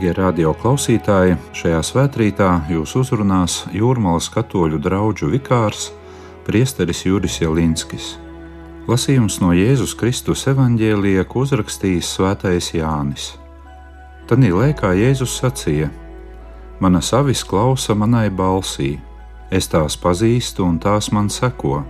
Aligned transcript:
Darbie 0.00 0.14
radioklausītāji, 0.16 1.34
šajā 1.52 1.80
svētkrītā 1.84 2.46
jūs 2.72 2.94
uzrunās 2.96 3.66
Jūrmālas 3.68 4.30
katoļu 4.32 4.78
draugu 4.80 5.28
vikārs 5.28 5.90
Priesteris 6.46 7.02
Juris 7.04 7.36
Jelinskis. 7.42 8.06
Lasījums 8.88 9.36
no 9.42 9.50
Jēzus 9.52 9.92
Kristus 10.00 10.46
evanģēlija, 10.48 11.26
ko 11.28 11.44
uzrakstījis 11.44 12.14
Svētais 12.16 12.70
Jānis. 12.72 13.34
Tad 14.24 14.40
laikā 14.40 14.94
Jēzus 15.02 15.36
sacīja: 15.42 15.92
Mana 16.80 17.04
savis 17.04 17.44
klausa 17.44 17.92
manai 17.92 18.30
balsī, 18.32 18.96
es 19.52 19.68
tās 19.68 20.00
pazīstu 20.00 20.64
un 20.64 20.80
tās 20.80 21.12
man 21.12 21.28
seko. 21.28 21.84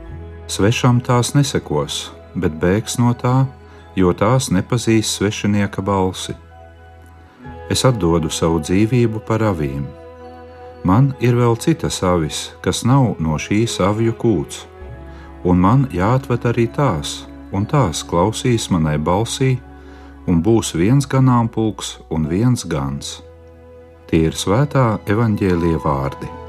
Svešam 0.51 0.99
tās 0.99 1.37
nesekos, 1.39 2.11
bet 2.35 2.59
bēgs 2.59 2.99
no 2.99 3.15
tā, 3.15 3.47
jo 3.95 4.11
tās 4.11 4.51
nepazīst 4.51 5.21
svešinieka 5.23 5.79
balsi 5.79 6.35
es 7.71 7.85
atdodu 7.87 8.31
savu 8.31 8.61
dzīvību 8.65 9.23
par 9.27 9.45
avīm. 9.47 9.87
Man 10.85 11.13
ir 11.21 11.37
vēl 11.37 11.59
citas 11.61 12.01
avis, 12.03 12.51
kas 12.65 12.85
nav 12.89 13.21
no 13.21 13.37
šīs 13.39 13.79
avju 13.85 14.17
kūts, 14.21 14.65
un 15.45 15.61
man 15.61 15.87
jāatved 15.93 16.47
arī 16.51 16.67
tās, 16.73 17.21
un 17.53 17.69
tās 17.69 18.03
klausīs 18.07 18.71
manai 18.73 18.97
balsī, 18.99 19.59
un 20.27 20.43
būs 20.43 20.75
viens 20.75 21.07
ganāmpulks 21.07 21.99
un 22.11 22.29
viens 22.33 22.65
gans. 22.65 23.21
Tie 24.11 24.27
ir 24.27 24.37
svētā 24.37 24.99
evaņģēlie 25.07 25.79
vārdi. 25.85 26.40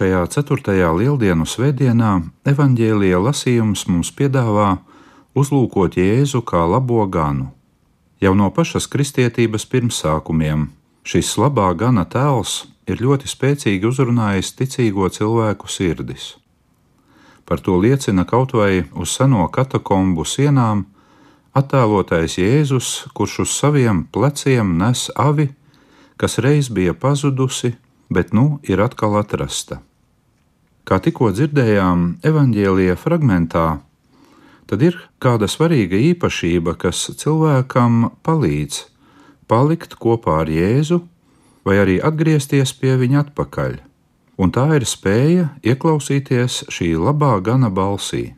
Šajā 0.00 0.20
4. 0.32 0.72
lieldienu 0.96 1.44
svētdienā 1.44 2.10
evaņģēlīja 2.48 3.18
lasījums 3.20 3.82
mums 3.84 4.08
piedāvā 4.16 4.78
uzlūkot 5.36 5.98
Jēzu 6.00 6.40
kā 6.40 6.62
labo 6.64 7.02
ganu. 7.04 7.50
Jau 8.24 8.32
no 8.32 8.46
pašas 8.48 8.86
kristietības 8.88 9.66
pirmsākumiem 9.68 10.62
šis 11.04 11.34
labā 11.36 11.66
gana 11.82 12.06
tēls 12.08 12.54
ir 12.88 13.02
ļoti 13.04 13.28
spēcīgi 13.28 13.84
uzrunājis 13.90 14.54
ticīgo 14.62 15.10
cilvēku 15.12 15.68
sirdis. 15.68 16.30
Par 17.44 17.60
to 17.60 17.76
liecina 17.76 18.24
kaut 18.24 18.56
vai 18.56 18.86
uz 18.96 19.12
seno 19.18 19.50
katakombu 19.52 20.24
sienām 20.24 20.86
attēlotais 21.52 22.38
Jēzus, 22.40 23.10
kurš 23.12 23.42
uz 23.44 23.52
saviem 23.52 24.06
pleciem 24.08 24.72
nes 24.80 25.10
avi, 25.12 25.50
kas 26.16 26.40
reiz 26.40 26.72
bija 26.72 26.96
pazudusi, 26.96 27.74
bet 28.08 28.32
nu 28.32 28.62
ir 28.64 28.80
atkal 28.80 29.20
atrasta. 29.20 29.82
Kā 30.90 30.96
tikko 30.98 31.28
dzirdējām 31.30 32.00
evanģēlīja 32.26 32.96
fragmentā, 32.98 33.66
tad 34.66 34.80
ir 34.82 34.96
kāda 35.22 35.46
svarīga 35.46 35.94
īpašība, 35.94 36.74
kas 36.82 37.04
cilvēkam 37.20 38.08
palīdz 38.26 38.80
palikt 39.46 39.94
kopā 40.02 40.40
ar 40.42 40.50
Jēzu 40.50 40.98
vai 41.62 41.76
arī 41.78 42.00
atgriezties 42.02 42.74
pie 42.74 42.96
viņa 42.98 43.22
atpakaļ, 43.22 43.78
un 44.42 44.50
tā 44.50 44.66
ir 44.80 44.88
spēja 44.90 45.46
ieklausīties 45.62 46.64
šī 46.74 46.90
labā 46.98 47.36
gana 47.38 47.70
balsī. 47.70 48.32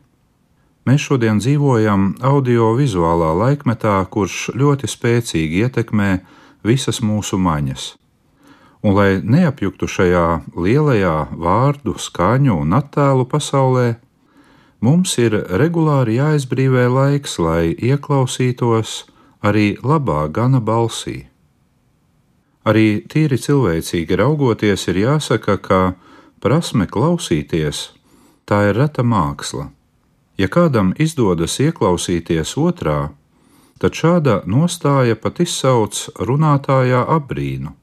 Mēs 0.85 1.09
šodien 1.09 1.41
dzīvojam 1.41 2.19
audiovizuālā 2.21 3.33
laikmetā, 3.41 3.97
kurš 4.13 4.51
ļoti 4.53 4.93
spēcīgi 4.93 5.65
ietekmē 5.65 6.13
visas 6.61 7.01
mūsu 7.01 7.41
maņas. 7.41 7.95
Un, 8.83 8.95
lai 8.97 9.21
neapjuktu 9.23 9.87
šajā 9.87 10.27
lielajā 10.59 11.15
vārdu, 11.39 11.95
skaņu 11.95 12.57
un 12.65 12.75
attēlu 12.75 13.23
pasaulē, 13.31 13.93
mums 14.83 15.15
ir 15.23 15.37
regulāri 15.61 16.17
jāizbrīvē 16.19 16.89
laiks, 16.91 17.37
lai 17.39 17.71
ieklausītos 17.71 19.05
arī 19.39 19.77
labā 19.79 20.25
gana 20.27 20.59
balsī. 20.59 21.29
Arī 22.67 23.03
tīri 23.11 23.39
cilvēcīgi 23.39 24.17
raugoties, 24.19 24.87
ir 24.91 24.99
jāsaka, 25.03 25.55
ka 25.63 25.79
prasme 26.43 26.87
klausīties 26.87 27.85
tā 28.47 28.59
ir 28.69 28.79
reta 28.79 29.03
māksla. 29.03 29.69
Ja 30.39 30.49
kādam 30.51 30.91
izdodas 30.99 31.55
ieklausīties 31.63 32.55
otrā, 32.59 33.13
tad 33.79 33.95
šāda 33.99 34.41
nostāja 34.47 35.15
pat 35.19 35.39
izsauc 35.43 36.07
runātājā 36.19 37.03
apbrīnu. 37.15 37.75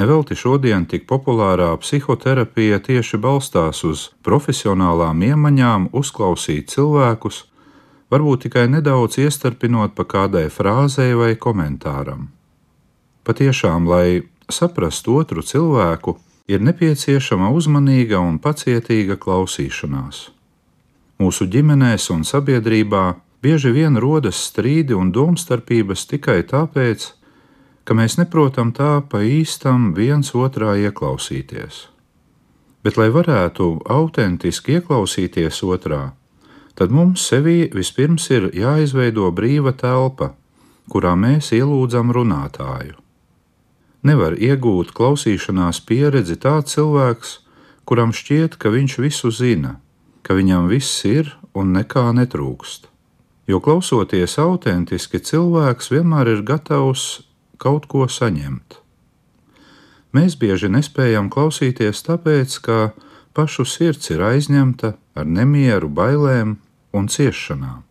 Nevelti 0.00 0.32
šodien 0.38 0.86
tik 0.88 1.02
populārā 1.10 1.74
psihoterapija 1.82 2.78
tieši 2.86 3.18
balstās 3.20 3.82
uz 3.84 4.06
profesionālām 4.24 5.20
iemaņām 5.26 5.90
uzklausīt 6.00 6.72
cilvēkus, 6.72 7.42
varbūt 8.08 8.46
tikai 8.46 8.64
nedaudz 8.72 9.18
iestarpinot 9.20 9.92
pa 9.98 10.06
kādai 10.08 10.46
frāzei 10.48 11.12
vai 11.18 11.34
komentāram. 11.36 12.30
Patiešām, 13.28 13.90
lai 13.92 14.22
saprastu 14.48 15.20
otru 15.20 15.44
cilvēku, 15.44 16.16
ir 16.48 16.64
nepieciešama 16.64 17.52
uzmanīga 17.52 18.24
un 18.24 18.40
pacietīga 18.40 19.20
klausīšanās. 19.20 20.30
Mūsu 21.20 21.44
ģimenēs 21.52 22.08
un 22.14 22.24
sabiedrībā 22.24 23.04
bieži 23.44 23.76
vien 23.76 24.00
rodas 24.00 24.40
strīdi 24.48 24.96
un 24.96 25.12
domstarpības 25.12 26.08
tikai 26.08 26.40
tāpēc, 26.48 27.10
ka 27.84 27.96
mēs 27.96 28.18
neprotam 28.20 28.72
tā 28.76 29.00
pa 29.02 29.22
īstam 29.26 29.92
viens 29.96 30.34
otrā 30.34 30.76
ieklausīties. 30.78 31.86
Bet, 32.84 32.96
lai 32.96 33.10
varētu 33.12 33.82
autentiski 33.92 34.78
ieklausīties 34.78 35.60
otrā, 35.66 36.12
tad 36.74 36.92
mums 36.94 37.26
sevī 37.28 37.68
vispirms 37.76 38.30
ir 38.32 38.48
jāizveido 38.56 39.28
brīva 39.36 39.74
telpa, 39.76 40.32
kurā 40.88 41.12
mēs 41.16 41.52
ielūdzam 41.56 42.12
runātāju. 42.16 42.96
Nevar 44.00 44.32
iegūt 44.40 44.94
klausīšanās 44.96 45.82
pieredzi 45.84 46.38
tāds 46.40 46.72
cilvēks, 46.72 47.34
kuram 47.84 48.14
šķiet, 48.16 48.56
ka 48.56 48.72
viņš 48.72 48.96
visu 49.02 49.28
zina, 49.28 49.74
ka 50.24 50.38
viņam 50.38 50.70
viss 50.72 51.04
ir 51.04 51.34
un 51.52 51.74
nekā 51.76 52.06
netrūkst. 52.16 52.88
Jo 53.50 53.60
klausoties 53.60 54.38
autentiski, 54.40 55.20
cilvēks 55.20 55.90
vienmēr 55.92 56.30
ir 56.32 56.42
gatavs 56.48 57.26
kaut 57.60 57.86
ko 57.90 58.08
saņemt. 58.08 58.80
Mēs 60.16 60.34
bieži 60.40 60.70
nespējam 60.72 61.28
klausīties 61.30 62.02
tāpēc, 62.08 62.56
ka 62.64 62.78
pašu 63.36 63.66
sirds 63.68 64.10
ir 64.10 64.24
aizņemta 64.26 64.96
ar 65.14 65.28
nemieru, 65.28 65.92
bailēm 65.92 66.56
un 66.96 67.06
ciešanām. 67.06 67.84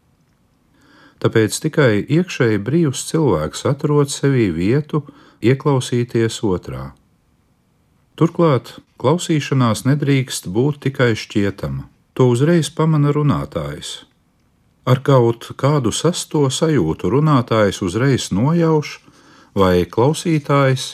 Tāpēc 1.20 1.56
tikai 1.64 1.94
iekšēji 2.08 2.60
brīvs 2.64 3.04
cilvēks 3.10 3.66
atrod 3.68 4.12
sevī 4.12 4.50
vietu, 4.56 5.04
ieklausīties 5.44 6.40
otrā. 6.48 6.92
Turklāt 8.20 8.78
klausīšanās 9.00 9.86
nedrīkst 9.88 10.48
būt 10.52 10.84
tikai 10.88 11.14
šķietama. 11.16 11.88
To 12.20 12.28
uzreiz 12.34 12.68
pamana 12.76 13.14
runātājs. 13.16 14.04
Ar 14.84 15.00
kaut 15.06 15.52
kādu 15.60 15.94
sasto 15.96 16.48
sajūtu 16.52 17.12
runātājs 17.14 17.80
uzreiz 17.86 18.32
nojauš, 18.36 18.98
vai 19.56 19.86
klausītājs 19.86 20.90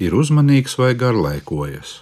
ir 0.00 0.14
uzmanīgs 0.16 0.78
vai 0.80 0.94
garlaikojas. 0.94 2.00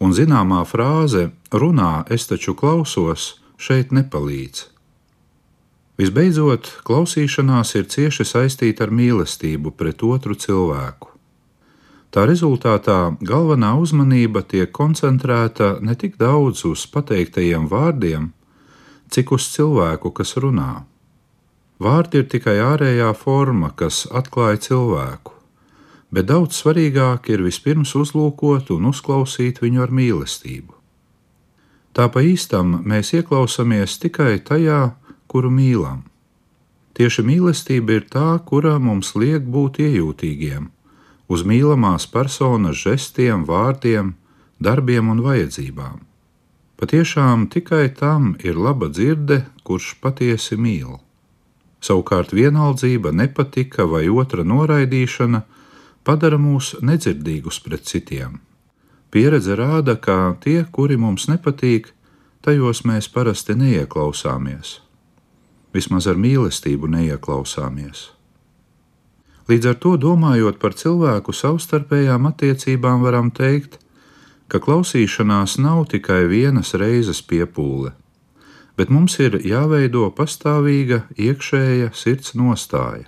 Un 0.00 0.12
zināmā 0.12 0.62
frāze 0.68 1.30
runā, 1.52 2.04
es 2.12 2.26
taču 2.28 2.54
klausos, 2.54 3.36
šeit 3.56 3.92
nepalīdz. 3.96 4.66
Visbeidzot, 5.96 6.68
klausīšanās 6.84 7.72
ir 7.78 7.86
cieši 7.88 8.26
saistīta 8.28 8.84
ar 8.84 8.90
mīlestību 8.92 9.72
pret 9.72 10.02
otru 10.04 10.36
cilvēku. 10.36 11.14
Tā 12.12 12.26
rezultātā 12.28 13.16
galvenā 13.24 13.74
uzmanība 13.80 14.42
tiek 14.44 14.70
koncentrēta 14.72 15.78
ne 15.80 15.96
tik 15.96 16.18
daudz 16.20 16.66
uz 16.68 16.84
pateiktajiem 16.92 17.64
vārdiem, 17.68 18.30
cik 19.12 19.32
uz 19.36 19.48
cilvēku, 19.54 20.12
kas 20.12 20.36
runā. 20.40 20.84
Vārdi 21.82 22.22
ir 22.22 22.28
tikai 22.32 22.56
ārējā 22.64 23.10
forma, 23.20 23.70
kas 23.76 24.06
atklāja 24.08 24.60
cilvēku, 24.68 25.34
bet 26.10 26.28
daudz 26.30 26.56
svarīgāk 26.62 27.28
ir 27.34 27.44
vispirms 27.44 27.92
uzlūkot 27.98 28.72
un 28.72 28.88
uzklausīt 28.92 29.60
viņu 29.60 29.84
ar 29.84 29.92
mīlestību. 29.92 30.72
Tā 31.96 32.08
pa 32.12 32.22
īstam 32.24 32.78
mēs 32.84 33.12
ieklausāmies 33.16 33.98
tikai 34.00 34.38
tajā, 34.44 34.94
kuru 35.28 35.50
mīlam. 35.52 36.04
Tieši 36.96 37.24
mīlestība 37.28 37.98
ir 37.98 38.08
tā, 38.08 38.30
kura 38.48 38.78
mums 38.80 39.12
liek 39.16 39.44
būt 39.44 39.80
iejūtīgiem 39.84 40.72
uz 41.28 41.42
mīlamās 41.42 42.06
personas 42.10 42.78
žestiem, 42.78 43.44
vārdiem, 43.48 44.14
darbiem 44.62 45.10
un 45.10 45.22
vajadzībām. 45.24 46.04
Patiešām 46.76 47.48
tikai 47.50 47.88
tam 47.96 48.34
ir 48.44 48.58
laba 48.60 48.88
dzirde, 48.92 49.46
kurš 49.64 49.96
patiesi 50.00 50.58
mīl. 50.60 51.00
Savukārt 51.80 52.32
vienaldzība, 52.34 53.12
nepatika 53.12 53.86
vai 53.86 54.08
otra 54.08 54.44
noraidīšana 54.44 55.42
padara 56.06 56.38
mūs 56.40 56.74
nedzirdīgus 56.82 57.60
pret 57.64 57.86
citiem. 57.86 58.40
Pieredze 59.10 59.54
rāda, 59.58 59.96
ka 59.96 60.36
tie, 60.42 60.64
kuri 60.72 60.96
mums 60.96 61.28
nepatīk, 61.30 61.92
tajos 62.42 62.82
mēs 62.88 63.08
parasti 63.12 63.54
neieklausāmies. 63.58 64.80
Vismaz 65.74 66.06
ar 66.10 66.18
mīlestību 66.20 66.90
neieklausāmies. 66.90 68.10
Līdz 69.46 69.68
ar 69.70 69.76
to, 69.82 69.94
domājot 70.00 70.58
par 70.62 70.74
cilvēku 70.74 71.34
savstarpējām 71.36 72.26
attiecībām, 72.32 73.04
varam 73.06 73.30
teikt, 73.30 73.78
ka 74.50 74.58
klausīšanās 74.62 75.58
nav 75.62 75.84
tikai 75.92 76.24
vienas 76.30 76.74
reizes 76.74 77.22
piepūle, 77.22 77.92
bet 78.76 78.92
mums 78.92 79.18
ir 79.20 79.38
jāveido 79.44 80.08
pastāvīga 80.16 81.04
iekšēja 81.16 81.92
sirds 81.96 82.34
nostāja. 82.36 83.06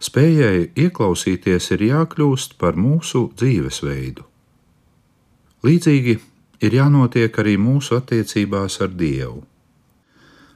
Spējai 0.00 0.70
ieklausīties 0.80 1.70
ir 1.76 1.84
jākļūst 1.90 2.56
par 2.58 2.78
mūsu 2.80 3.28
dzīvesveidu. 3.36 4.24
Līdzīgi 5.60 6.14
ir 6.64 6.76
jānotiek 6.76 7.36
arī 7.42 7.58
mūsu 7.60 7.98
attiecībās 8.00 8.80
ar 8.80 8.94
Dievu. 8.96 9.42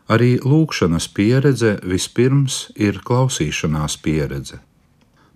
Arī 0.08 0.36
lūkšanas 0.40 1.08
pieredze 1.16 1.78
vispirms 1.84 2.70
ir 2.76 3.00
klausīšanās 3.04 3.98
pieredze. 4.04 4.60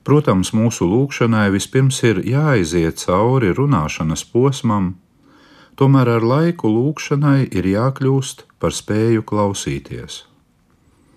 Protams, 0.05 0.55
mūsu 0.57 0.89
lūkšanai 0.89 1.51
vispirms 1.53 2.01
ir 2.09 2.23
jāaiziet 2.25 3.01
cauri 3.01 3.53
runāšanas 3.57 4.25
posmam, 4.33 4.95
tomēr 5.79 6.11
ar 6.17 6.25
laiku 6.27 6.71
lūkšanai 6.73 7.49
ir 7.55 7.69
jākļūst 7.71 8.45
par 8.59 8.75
spēju 8.75 9.23
klausīties. 9.23 10.25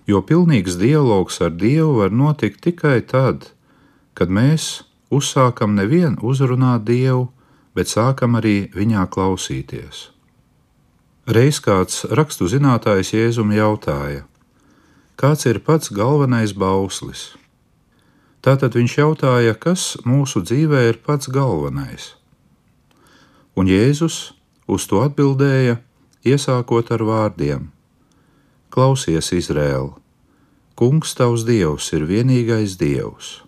Jo 0.06 0.22
pilnīgs 0.22 0.78
dialogs 0.78 1.40
ar 1.42 1.54
Dievu 1.58 1.98
var 2.02 2.14
notikt 2.14 2.62
tikai 2.66 3.00
tad, 3.02 3.52
kad 4.14 4.30
mēs 4.30 4.84
uzsākam 5.10 5.74
nevienu 5.78 6.22
uzrunāt 6.22 6.86
Dievu, 6.86 7.30
bet 7.74 7.90
sākam 7.90 8.38
arī 8.38 8.70
viņā 8.76 9.06
klausīties. 9.10 10.10
Reiz 11.32 11.62
kāds 11.64 12.04
rakstu 12.12 12.50
zinātājs 12.52 13.14
Jēzum 13.14 13.54
jautāja, 13.56 14.26
kāds 15.16 15.46
ir 15.48 15.62
pats 15.64 15.94
galvenais 15.94 16.54
bauslis. 16.54 17.32
Tātad 18.42 18.74
viņš 18.74 18.98
jautāja, 18.98 19.54
kas 19.54 19.96
mūsu 20.06 20.42
dzīvē 20.42 20.88
ir 20.90 21.00
pats 21.06 21.30
galvenais. 21.30 22.16
Un 23.56 23.70
Jēzus 23.70 24.32
uz 24.68 24.88
to 24.90 25.02
atbildēja, 25.06 25.80
iesākot 26.26 26.92
ar 26.92 27.06
vārdiem: 27.08 27.70
Klausies, 28.70 29.32
Izrēl, 29.34 29.94
Kungs 30.76 31.14
tavs 31.14 31.44
Dievs 31.46 31.92
ir 31.94 32.08
vienīgais 32.10 32.78
Dievs. 32.80 33.42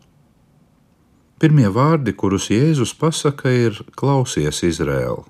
Pirmie 1.42 1.70
vārdi, 1.74 2.14
kurus 2.14 2.50
Jēzus 2.54 2.94
pasaka, 2.96 3.50
ir: 3.50 3.80
Klausies, 3.98 4.62
Izrēl! 4.64 5.24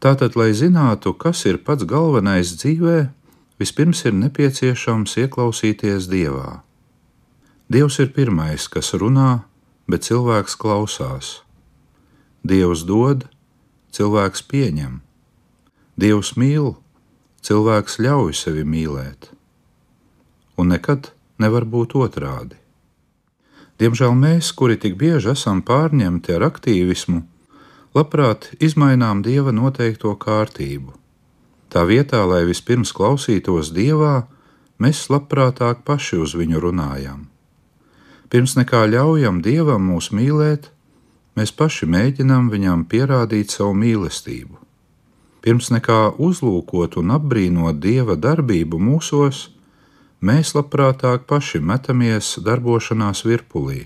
Tātad, 0.00 0.34
lai 0.36 0.52
zinātu, 0.52 1.14
kas 1.16 1.44
ir 1.48 1.60
pats 1.64 1.84
galvenais 1.88 2.54
dzīvē, 2.60 2.96
vispirms 3.60 4.04
ir 4.08 4.16
nepieciešams 4.16 5.16
ieklausīties 5.22 6.08
Dievā. 6.12 6.62
Dievs 7.72 8.00
ir 8.02 8.10
pirmais, 8.16 8.66
kas 8.68 8.92
runā, 9.00 9.44
bet 9.88 10.04
cilvēks 10.08 10.56
klausās. 10.60 11.30
Dievs 12.44 12.84
dod, 12.84 13.24
cilvēks 13.94 14.42
pieņem. 14.50 14.98
Dievs 16.00 16.34
mīl, 16.40 16.74
cilvēks 17.46 18.00
ļauj 18.02 18.34
sevi 18.34 18.64
mīlēt. 18.66 19.30
Un 20.58 20.74
nekad 20.74 21.12
nevar 21.38 21.66
būt 21.66 21.94
otrādi. 21.98 22.58
Diemžēl 23.78 24.14
mēs, 24.14 24.52
kuri 24.54 24.76
tik 24.78 24.98
bieži 24.98 25.32
esam 25.32 25.62
pārņemti 25.66 26.34
ar 26.36 26.46
aktīvismu, 26.50 27.24
labprāt 27.94 28.52
izmainām 28.62 29.22
dieva 29.22 29.54
noteikto 29.54 30.14
kārtību. 30.18 30.94
Tā 31.70 31.82
vietā, 31.86 32.22
lai 32.26 32.44
vispirms 32.46 32.94
klausītos 32.94 33.72
dievā, 33.74 34.28
mēs 34.78 35.08
labprātāk 35.10 35.82
paši 35.86 36.20
uz 36.22 36.34
viņu 36.38 36.62
runājam. 36.62 37.26
Pirms 38.30 38.54
nekā 38.58 38.84
ļaujam 38.90 39.42
dievam 39.42 39.90
mūs 39.90 40.12
mīlēt, 40.14 40.70
mēs 41.38 41.52
paši 41.52 41.88
mēģinām 41.90 42.50
viņam 42.52 42.84
pierādīt 42.90 43.54
savu 43.54 43.74
mīlestību. 43.78 44.60
Pirms 45.44 45.68
nekā 45.74 46.14
uzlūkot 46.16 46.96
un 47.00 47.12
apbrīnot 47.18 47.80
dieva 47.82 48.16
darbību 48.16 48.78
mūsos, 48.80 49.50
mēs 50.24 50.54
labprātāk 50.56 51.26
paši 51.28 51.60
metamies 51.60 52.38
darbošanās 52.46 53.26
virpulī. 53.28 53.84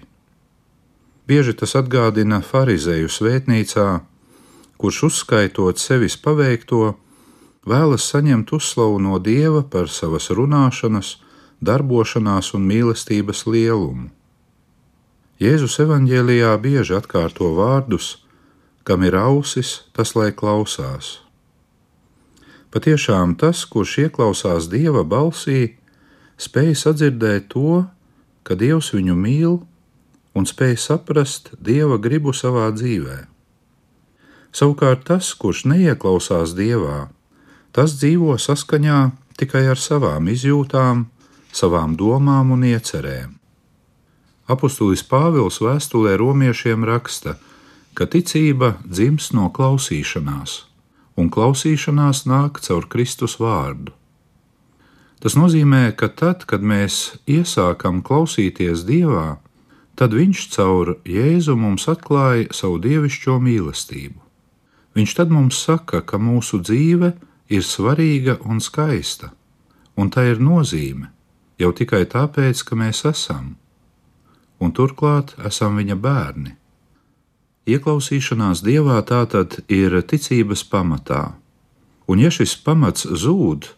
Bieži 1.29 1.57
tas 1.59 1.75
atgādina 1.77 2.39
farizēju 2.47 3.11
svētnīcā, 3.11 3.89
kurš 4.79 5.03
uzskaitot 5.09 5.83
sevis 5.83 6.17
paveikto, 6.17 6.95
vēlas 7.69 8.07
saņemt 8.13 8.55
uzslavu 8.55 9.01
no 9.03 9.19
dieva 9.19 9.65
par 9.67 9.91
savas 9.93 10.31
runāšanas, 10.31 11.17
darbošanās 11.61 12.55
un 12.55 12.71
mīlestības 12.71 13.45
lielumu. 13.51 14.09
Jēzus 15.39 15.77
evanģēlijā 15.85 16.51
bieži 16.59 16.97
atkārto 16.97 17.53
vārdus, 17.55 18.17
kam 18.83 19.05
ir 19.07 19.15
ausis, 19.15 19.85
tas 19.95 20.17
lai 20.19 20.33
klausās. 20.35 21.21
Patiešām 22.75 23.37
tas, 23.39 23.61
kurš 23.71 23.93
ieklausās 24.09 24.67
dieva 24.73 25.05
balsī, 25.07 25.79
spēj 26.43 26.75
sadzirdēt 26.83 27.47
to, 27.55 27.85
ka 28.43 28.59
dievs 28.59 28.91
viņu 28.97 29.15
mīl 29.15 29.57
un 30.35 30.51
spēj 30.51 30.75
saprast 30.89 31.55
dieva 31.55 32.03
gribu 32.03 32.35
savā 32.35 32.67
dzīvē. 32.75 33.23
Savukārt 34.51 35.07
tas, 35.07 35.31
kurš 35.39 35.69
neieklausās 35.71 36.59
dievā, 36.59 37.13
tas 37.71 37.95
dzīvo 37.95 38.35
saskaņā 38.43 39.01
tikai 39.39 39.69
ar 39.71 39.79
savām 39.79 40.35
izjūtām, 40.35 41.07
savām 41.55 41.95
domām 41.95 42.57
un 42.59 42.67
iecerēm. 42.75 43.38
Apostulis 44.49 45.05
Pāvils 45.05 45.61
vēstulē 45.61 46.17
romiešiem 46.21 46.87
raksta, 46.89 47.37
ka 47.95 48.07
ticība 48.07 48.77
dzimst 48.85 49.35
no 49.37 49.51
klausīšanās, 49.53 50.63
un 51.21 51.29
klausīšanās 51.31 52.25
nāk 52.31 52.63
caur 52.65 52.89
Kristus 52.89 53.39
vārdu. 53.43 53.93
Tas 55.19 55.35
nozīmē, 55.35 55.91
ka 55.99 56.09
tad, 56.09 56.47
kad 56.47 56.63
mēs 56.63 57.19
iesākam 57.27 58.01
klausīties 58.07 58.87
Dievā, 58.87 59.37
Tad 59.99 60.13
viņš 60.15 60.41
caur 60.55 60.93
Jēzu 61.11 61.57
mums 61.59 61.89
atklāja 61.91 62.53
savu 62.55 62.77
dievišķo 62.85 63.41
mīlestību. 63.43 64.21
Viņš 64.95 65.15
tad 65.19 65.33
mums 65.35 65.59
saka, 65.59 66.05
ka 66.07 66.21
mūsu 66.23 66.61
dzīve 66.63 67.17
ir 67.51 67.65
svarīga 67.67 68.37
un 68.47 68.63
skaista, 68.63 69.33
un 69.99 70.13
tā 70.15 70.29
ir 70.31 70.39
nozīme 70.39 71.11
jau 71.59 71.73
tikai 71.75 72.05
tāpēc, 72.07 72.63
ka 72.63 72.79
mēs 72.79 73.03
esam, 73.11 73.57
un 74.61 74.73
turklāt 74.75 75.35
esam 75.47 75.79
viņa 75.79 75.97
bērni. 76.03 76.55
Ieklausīšanās 77.69 78.63
dievā 78.65 79.01
tātad 79.05 79.61
ir 79.69 79.99
ticības 80.11 80.65
pamatā, 80.73 81.35
un 82.09 82.23
ja 82.23 82.31
šis 82.33 82.57
pamats 82.65 83.05
zūd, 83.05 83.69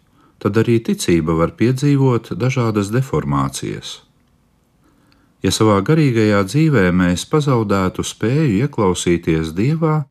tad 0.41 0.61
arī 0.63 0.79
ticība 0.85 1.35
var 1.41 1.57
piedzīvot 1.59 2.33
dažādas 2.39 2.93
deformācijas. 2.95 3.99
Ja 5.43 5.51
savā 5.53 5.79
garīgajā 5.85 6.43
dzīvē 6.47 6.91
mēs 6.93 7.25
pazaudētu 7.29 8.05
spēju 8.05 8.67
ieklausīties 8.67 9.55
Dievā, 9.57 10.03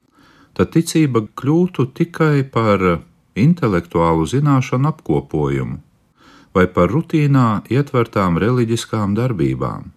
tad 0.57 0.73
ticība 0.73 1.21
kļūtu 1.37 1.85
tikai 1.97 2.43
par 2.49 2.81
intelektuālu 3.37 4.25
zināšanu 4.27 4.89
apkopojumu 4.89 5.79
vai 6.57 6.65
par 6.73 6.89
rutīnā 6.89 7.61
ietvertām 7.69 8.39
reliģiskām 8.41 9.13
darbībām. 9.15 9.91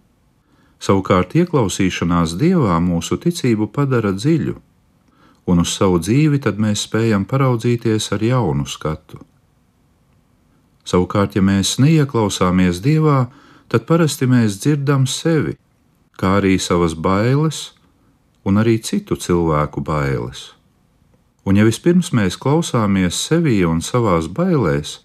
Savukārt 0.83 1.31
ieklausīšanās 1.39 2.33
Dievā 2.35 2.75
mūsu 2.83 3.15
ticību 3.23 3.69
padara 3.71 4.11
dziļu, 4.11 4.57
un 5.47 5.61
uz 5.63 5.75
savu 5.77 5.99
dzīvi 6.03 6.41
tad 6.43 6.59
mēs 6.59 6.83
spējam 6.87 7.23
paraudzīties 7.29 8.09
ar 8.15 8.25
jaunu 8.27 8.65
skatu. 8.67 9.21
Savukārt, 10.83 11.37
ja 11.37 11.43
mēs 11.45 11.77
neieklausāmies 11.79 12.81
Dievā, 12.83 13.29
tad 13.71 13.87
parasti 13.87 14.27
mēs 14.27 14.59
dzirdam 14.59 15.07
sevi, 15.07 15.55
kā 16.19 16.35
arī 16.41 16.57
savas 16.59 16.97
bailes 16.99 17.71
un 18.43 18.59
arī 18.59 18.75
citu 18.83 19.15
cilvēku 19.15 19.79
bailes. 19.87 20.51
Un 21.47 21.55
ja 21.59 21.63
vispirms 21.67 22.11
mēs 22.11 22.35
klausāmies 22.39 23.23
sevī 23.23 23.61
un 23.67 23.79
savās 23.79 24.27
bailēs, 24.27 24.99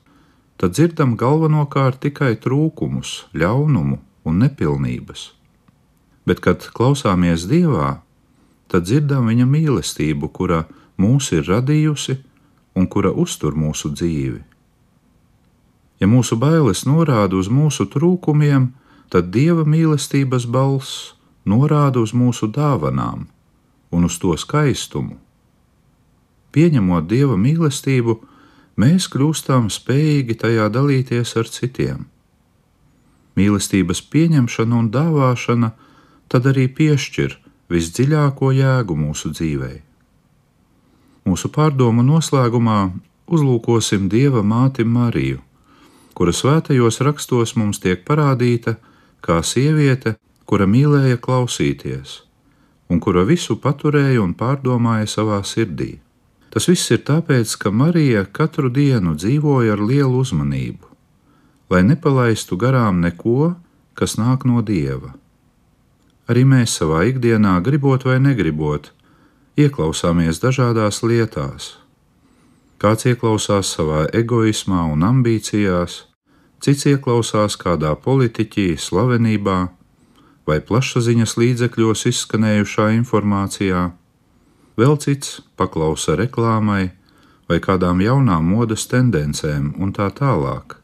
tad 0.58 0.74
dzirdam 0.74 1.14
galvenokārt 1.18 2.02
tikai 2.02 2.34
trūkumus, 2.42 3.28
ļaunumu 3.34 4.02
un 4.26 4.42
nepilnības. 4.42 5.37
Bet, 6.28 6.42
kad 6.44 6.66
klausāmies 6.76 7.46
Dievā, 7.48 8.02
tad 8.68 8.84
dzirdam 8.84 9.30
Viņa 9.30 9.46
mīlestību, 9.48 10.28
kura 10.28 10.66
mūs 11.00 11.32
ir 11.32 11.46
radījusi 11.48 12.18
un 12.76 12.86
kura 12.86 13.14
uztur 13.16 13.56
mūsu 13.56 13.90
dzīvi. 13.94 14.42
Ja 15.98 16.06
mūsu 16.06 16.36
bailes 16.38 16.84
norāda 16.86 17.38
uz 17.38 17.48
mūsu 17.50 17.88
trūkumiem, 17.90 18.68
tad 19.10 19.32
Dieva 19.34 19.64
mīlestības 19.64 20.44
balss 20.46 21.14
norāda 21.48 22.04
uz 22.04 22.12
mūsu 22.12 22.50
dāvanām 22.52 23.26
un 23.90 24.04
uz 24.04 24.18
to 24.20 24.36
skaistumu. 24.36 25.16
Pieņemot 26.52 27.08
Dieva 27.08 27.40
mīlestību, 27.40 28.18
mēs 28.76 29.08
kļūstam 29.10 29.72
spējīgi 29.72 30.38
tajā 30.44 30.68
dalīties 30.72 31.34
ar 31.40 31.50
citiem. 31.50 32.06
Mīlestības 33.38 34.02
pieņemšana 34.12 34.78
un 34.78 34.88
dāvāšana 34.92 35.72
tad 36.28 36.48
arī 36.50 36.68
piešķir 36.78 37.36
visdziļāko 37.72 38.52
jēgu 38.56 38.96
mūsu 38.96 39.32
dzīvei. 39.34 39.82
Mūsu 41.28 41.50
pārdomu 41.52 42.04
noslēgumā 42.06 42.78
uzlūkosim 43.28 44.08
Dieva 44.08 44.40
māti 44.40 44.84
Mariju, 44.84 45.42
kura 46.16 46.32
svētajos 46.32 47.02
rakstos 47.04 47.54
mums 47.60 47.80
tiek 47.82 48.04
parādīta 48.08 48.78
kā 49.24 49.42
sieviete, 49.44 50.16
kura 50.48 50.64
mīlēja 50.64 51.20
klausīties, 51.20 52.22
un 52.88 53.00
kura 53.04 53.26
visu 53.28 53.58
paturēja 53.60 54.22
un 54.24 54.32
pārdomāja 54.34 55.08
savā 55.18 55.42
sirdī. 55.44 55.98
Tas 56.48 56.64
viss 56.70 56.88
ir 56.94 57.02
tāpēc, 57.04 57.52
ka 57.60 57.70
Marija 57.70 58.24
katru 58.24 58.70
dienu 58.72 59.12
dzīvoja 59.18 59.76
ar 59.76 59.82
lielu 59.84 60.22
uzmanību, 60.24 60.88
lai 61.68 61.82
nepalaistu 61.84 62.56
garām 62.56 63.02
neko, 63.04 63.52
kas 63.92 64.16
nāk 64.16 64.48
no 64.48 64.64
Dieva. 64.64 65.12
Arī 66.28 66.44
mēs 66.44 66.74
savā 66.76 67.06
ikdienā, 67.08 67.54
gribot 67.64 68.04
vai 68.04 68.18
negribot, 68.20 68.90
ieklausāmies 69.56 70.42
dažādās 70.42 71.00
lietās. 71.00 71.78
Kāds 72.78 73.08
ieklausās 73.08 73.72
savā 73.74 74.04
egoismā 74.14 74.84
un 74.92 75.06
ambīcijās, 75.08 76.02
cits 76.60 76.84
ieklausās 76.92 77.56
kādā 77.56 77.94
politiķī, 77.96 78.76
slavenībā 78.76 79.58
vai 80.48 80.60
plašsaziņas 80.68 81.34
līdzekļos 81.40 82.04
izskanējušā 82.12 82.90
informācijā, 82.98 83.82
vēl 84.76 85.00
cits 85.00 85.40
paklausa 85.56 86.20
reklāmai 86.20 86.90
vai 87.48 87.58
kādām 87.64 88.04
jaunām 88.04 88.52
modes 88.52 88.84
tendencēm 88.92 89.72
un 89.80 89.96
tā 89.96 90.12
tālāk. 90.12 90.76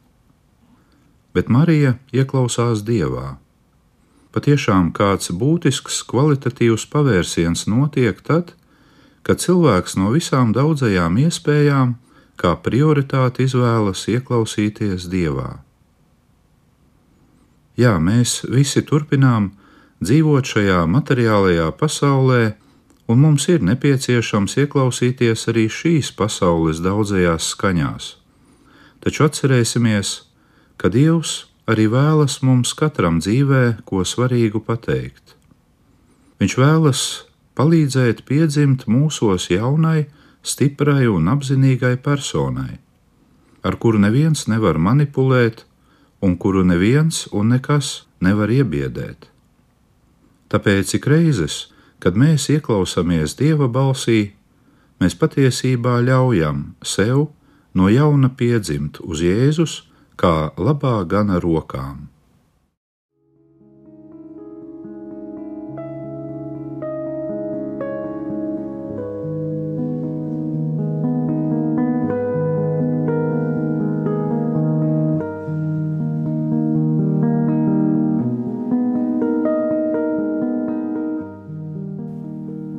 Bet 1.37 1.53
Marija 1.53 1.99
ieklausās 2.17 2.81
Dievā 2.89 3.44
patiešām 4.35 4.91
kāds 4.97 5.31
būtisks 5.31 6.03
kvalitatīvs 6.11 6.89
pavērsiens 6.91 7.69
notiek 7.71 8.19
tad, 8.27 8.55
kad 9.23 9.41
cilvēks 9.41 9.95
no 10.01 10.11
visām 10.15 10.53
daudzajām 10.57 11.21
iespējām 11.23 11.95
kā 12.41 12.57
prioritāti 12.65 13.47
izvēlas 13.47 14.09
ieklausīties 14.11 15.07
Dievā. 15.13 15.61
Jā, 17.79 17.95
mēs 17.99 18.43
visi 18.51 18.83
turpinām 18.87 19.53
dzīvot 20.03 20.51
šajā 20.51 20.83
materiālajā 20.91 21.71
pasaulē, 21.79 22.43
un 23.11 23.23
mums 23.23 23.49
ir 23.51 23.65
nepieciešams 23.67 24.59
ieklausīties 24.65 25.49
arī 25.53 25.67
šīs 25.71 26.13
pasaules 26.19 26.83
daudzajās 26.85 27.51
skaņās. 27.55 28.13
Taču 29.05 29.27
atcerēsimies, 29.27 30.15
ka 30.81 30.89
Dievs 30.89 31.45
arī 31.71 31.87
vēlas 31.93 32.41
mums 32.45 32.75
katram 32.77 33.21
dzīvē 33.23 33.85
ko 33.89 34.05
svarīgu 34.05 34.61
pateikt. 34.65 35.37
Viņš 36.41 36.57
vēlas 36.61 37.03
palīdzēt 37.57 38.25
piedzimt 38.29 38.89
mūsos 38.91 39.49
jaunai, 39.53 40.07
stiprai 40.45 41.07
un 41.09 41.31
apzinīgai 41.33 41.97
personai, 42.05 42.81
ar 43.65 43.79
kuru 43.81 44.03
neviens 44.03 44.45
nevar 44.51 44.77
manipulēt 44.77 45.65
un 46.21 46.37
kuru 46.37 46.65
neviens 46.69 47.25
un 47.33 47.55
nekas 47.55 48.05
nevar 48.21 48.53
iebiedēt. 48.53 49.31
Tāpēc 50.53 50.99
ik 50.99 51.09
reizes, 51.09 51.71
kad 51.99 52.19
mēs 52.21 52.51
ieklausāmies 52.53 53.39
Dieva 53.39 53.71
balsī, 53.73 54.35
mēs 55.01 55.17
patiesībā 55.17 55.97
ļaujam 56.05 56.75
sev 56.85 57.31
no 57.75 57.89
jauna 57.89 58.29
piedzimt 58.29 59.01
uz 59.01 59.25
Jēzus 59.25 59.81
kā 60.17 60.51
labā 60.57 60.97
gana 61.09 61.41
rokām. 61.43 62.09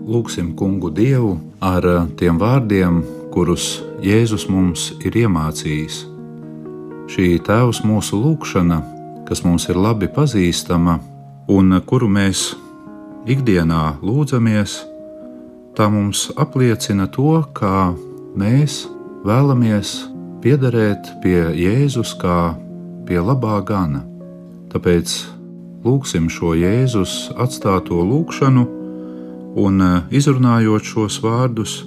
Lūksim 0.06 0.54
kungu 0.56 0.89
Dievu 0.96 1.36
ar 1.60 1.84
tiem 2.15 2.39
vārdiem, 2.39 3.04
kurus 3.36 3.82
Jēzus 4.06 4.48
mums 4.48 4.94
ir 5.04 5.18
iemācījis 5.25 6.14
šī 7.12 7.35
Tēvs 7.45 7.83
mūsu 7.85 8.17
lūgšana, 8.19 8.79
kas 9.27 9.43
mums 9.45 9.67
ir 9.69 9.77
labi 9.79 10.09
pazīstama 10.12 10.97
un 11.51 11.79
kuru 11.85 12.09
mēs 12.09 12.51
ikdienā 13.29 13.97
lūdzamies, 14.05 14.79
tā 15.77 15.88
mums 15.91 16.29
apliecina 16.38 17.07
to, 17.12 17.39
kā 17.57 17.93
mēs 18.38 18.85
vēlamies 19.25 19.95
piederēt 20.43 21.09
pie 21.24 21.39
Jēzus 21.57 22.15
kā 22.21 22.55
pie 23.07 23.17
labā 23.21 23.57
gana. 23.65 24.03
Tāpēc 24.74 25.15
lūgsim 25.85 26.29
šo 26.29 26.53
Jēzus 26.57 27.31
atstāto 27.38 28.01
lūgšanu 28.05 28.65
un 29.65 29.83
izrunājot 30.12 30.93
šos 30.93 31.19
vārdus, 31.24 31.83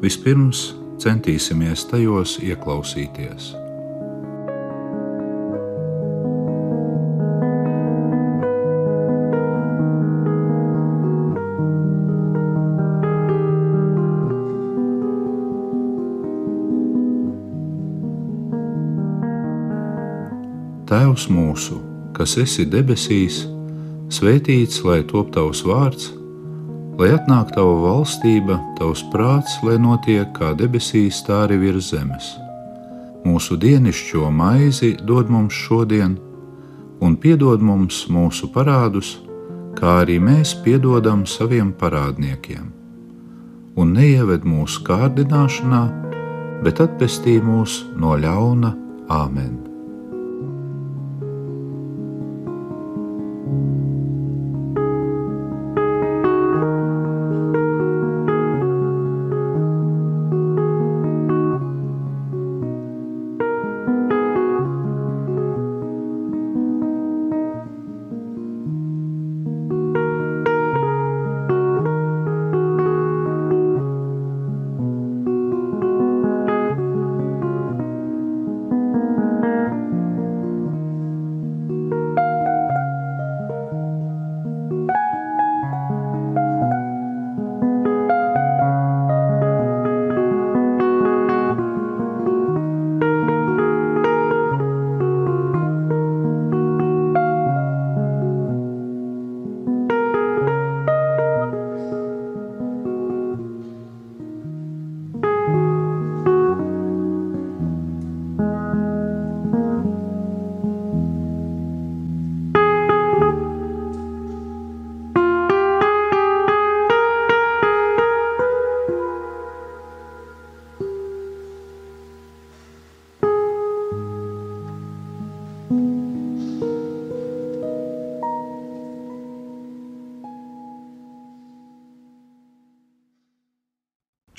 vispirms 0.00 0.70
centīsimies 1.00 1.88
tajos 1.90 2.38
ieklausīties. 2.44 3.59
Tēvs 21.10 21.24
mūsu, 21.26 21.76
kas 22.14 22.36
esi 22.38 22.62
debesīs, 22.70 23.40
svētīts 24.14 24.76
lai 24.86 25.00
top 25.10 25.32
tavs 25.34 25.64
vārds, 25.66 26.04
lai 27.00 27.08
atnāktu 27.16 27.56
tava 27.56 27.72
valstība, 27.82 28.60
tavs 28.78 29.00
prāts, 29.10 29.56
lai 29.66 29.74
notiek 29.82 30.28
kā 30.36 30.52
debesīs, 30.54 31.18
tā 31.26 31.48
arī 31.48 31.56
virs 31.64 31.88
zemes. 31.90 32.28
Mūsu 33.24 33.58
dienascho 33.58 34.30
maizi 34.30 34.92
dod 35.02 35.32
mums 35.34 35.56
šodien, 35.64 36.14
un 37.02 37.16
piedod 37.18 37.58
mums 37.58 38.04
mūsu 38.06 38.52
parādus, 38.54 39.16
kā 39.80 40.04
arī 40.04 40.20
mēs 40.22 40.52
piedodam 40.62 41.24
saviem 41.26 41.72
parādniekiem. 41.80 42.68
Un 43.74 43.90
neieved 43.98 44.46
mūsu 44.46 44.86
kārdināšanā, 44.86 45.82
bet 46.62 46.84
atpestī 46.86 47.40
mūs 47.42 47.80
no 47.98 48.14
ļauna 48.14 48.72
Āmen. 49.10 49.69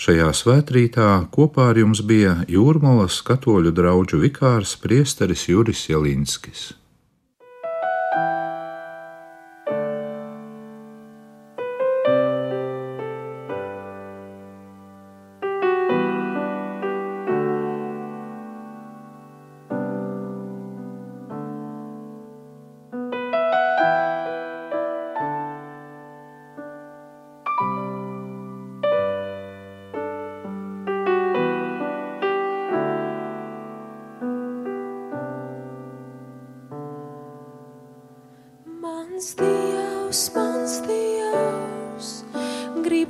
Šajā 0.01 0.31
svētkrītā 0.34 1.08
kopā 1.29 1.67
ar 1.70 1.77
jums 1.77 2.00
bija 2.10 2.31
Jūrmālas 2.50 3.20
katoļu 3.27 3.70
draugu 3.77 4.24
vikārs 4.24 4.74
priesteris 4.81 5.46
Juris 5.46 5.84
Jelinskis. 5.91 6.72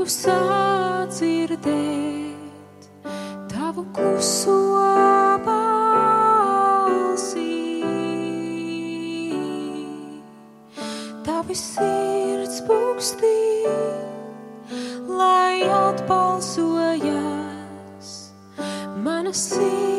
gribu 0.02 0.10
sadzirdēt 0.10 1.70
tavu 3.52 3.84
kluso 3.94 4.56
balsi. 5.46 5.84
Tavi 11.22 11.54
sirds 11.54 12.62
pūkstī, 12.66 13.38
lai 15.06 15.62
atbalsojas 15.70 17.06
mana 19.06 19.34
sirds. 19.34 19.91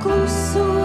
cruz. 0.00 0.77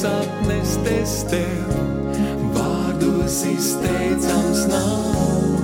mums 0.00 0.04
atnesties 0.04 1.24
tev, 1.28 1.72
vārdos 2.54 3.42
izteicams 3.50 4.64
nav, 4.70 5.60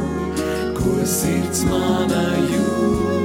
ko 0.77 0.97
sirds 1.05 1.65
manā 1.71 2.25
jūt. 2.53 3.16